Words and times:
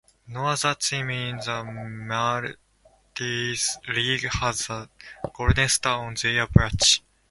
No 0.27 0.47
other 0.47 0.73
team 0.73 1.11
in 1.11 1.37
the 1.37 1.63
Maltese 1.63 3.77
League 3.87 4.27
has 4.31 4.65
the 4.65 4.89
golden 5.31 5.69
star 5.69 6.05
on 6.07 6.15
their 6.19 6.47
badge. 6.47 7.03